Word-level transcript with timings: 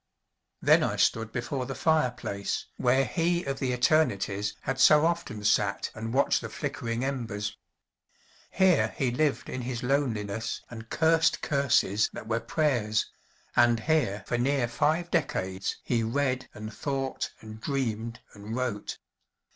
Then 0.63 0.81
I 0.81 0.95
stood 0.95 1.31
before 1.31 1.67
the 1.67 1.75
fireplace, 1.75 2.65
where 2.77 3.05
he 3.05 3.43
of 3.43 3.59
the 3.59 3.71
Eternities 3.71 4.55
had 4.61 4.79
so 4.79 5.05
often 5.05 5.43
sat 5.43 5.91
and 5.93 6.11
watched 6.11 6.41
the 6.41 6.49
flickering 6.49 7.05
embers. 7.05 7.55
Here 8.49 8.95
he 8.97 9.11
lived 9.11 9.47
in 9.47 9.61
his 9.61 9.83
loneliness 9.83 10.61
and 10.71 10.89
cursed 10.89 11.43
curses 11.43 12.09
that 12.13 12.27
were 12.27 12.39
prayers, 12.39 13.11
and 13.55 13.81
here 13.81 14.23
for 14.25 14.39
near 14.39 14.67
five 14.67 15.11
decades 15.11 15.77
he 15.83 16.01
read 16.01 16.49
and 16.55 16.73
thought 16.73 17.31
and 17.39 17.61
dreamed 17.61 18.21
and 18.33 18.55
wrote. 18.55 18.97